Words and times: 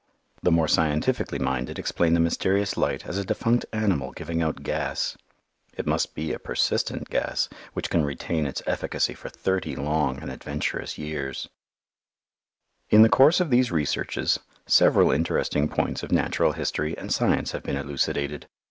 The 0.41 0.49
more 0.49 0.67
scientifically 0.67 1.37
minded 1.37 1.77
explain 1.77 2.15
the 2.15 2.19
mysterious 2.19 2.75
light 2.75 3.05
as 3.05 3.19
a 3.19 3.23
defunct 3.23 3.65
animal 3.71 4.13
giving 4.13 4.41
out 4.41 4.63
gas. 4.63 5.15
It 5.77 5.85
must 5.85 6.15
be 6.15 6.33
a 6.33 6.39
persistent 6.39 7.07
gas 7.11 7.49
which 7.73 7.91
can 7.91 8.03
retain 8.03 8.47
its 8.47 8.63
efficacy 8.65 9.13
for 9.13 9.29
thirty 9.29 9.75
long 9.75 10.19
and 10.19 10.31
adventurous 10.31 10.97
years. 10.97 11.49
[Illustration: 12.89 12.89
THE 12.89 12.95
YOHO] 12.95 12.99
In 12.99 13.01
the 13.03 13.09
course 13.15 13.39
of 13.41 13.49
these 13.51 13.71
researches 13.71 14.39
several 14.65 15.11
interesting 15.11 15.69
points 15.69 16.01
of 16.01 16.11
natural 16.11 16.53
history 16.53 16.97
and 16.97 17.13
science 17.13 17.51
have 17.51 17.61
been 17.61 17.77
elucidated. 17.77 18.47